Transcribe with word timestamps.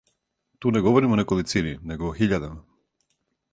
Ту 0.59 0.71
не 0.71 0.79
говоримо 0.79 1.13
о 1.13 1.19
неколицини, 1.19 1.75
него 1.91 2.09
о 2.13 2.17
хиљадама. 2.21 2.59